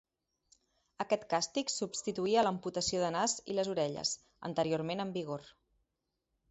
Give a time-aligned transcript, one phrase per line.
[1.03, 4.17] Aquest càstig substituïa a l'amputació del nas i les orelles,
[4.53, 5.47] anteriorment en vigor.